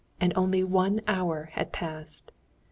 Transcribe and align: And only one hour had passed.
And 0.19 0.33
only 0.35 0.63
one 0.63 1.01
hour 1.05 1.49
had 1.53 1.71
passed. 1.71 2.31